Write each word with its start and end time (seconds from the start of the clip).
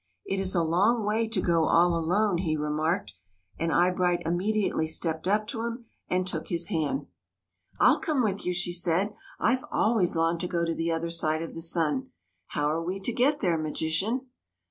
"It 0.25 0.39
is 0.39 0.55
a 0.55 0.63
long 0.63 1.05
way 1.05 1.27
to 1.27 1.39
go 1.41 1.65
all 1.67 1.95
alone," 1.95 2.39
he 2.39 2.57
remarked; 2.57 3.13
and 3.59 3.71
Eyebright 3.71 4.23
immediately 4.25 4.87
stepped 4.87 5.27
up 5.27 5.45
to 5.49 5.61
him 5.61 5.85
and 6.09 6.25
took 6.25 6.47
his 6.47 6.69
hand. 6.69 7.05
40 7.05 7.05
THE 7.05 7.05
MAGICIAN'S 7.05 7.15
TEA 7.35 7.77
PARTY" 7.77 7.91
I 7.91 7.91
'11 7.91 8.01
come 8.01 8.23
with 8.23 8.45
you," 8.47 8.53
she 8.55 8.73
said;" 8.73 9.13
I 9.51 9.55
Ve 9.57 9.63
always 9.71 10.15
longed 10.15 10.39
to 10.39 10.47
go 10.47 10.65
to 10.65 10.73
the 10.73 10.91
other 10.91 11.11
side 11.11 11.43
of 11.43 11.53
the 11.53 11.61
sun. 11.61 12.09
How 12.47 12.65
are 12.71 12.81
we 12.81 12.99
to 12.99 13.13
get 13.13 13.41
there, 13.41 13.59
magician 13.59 14.25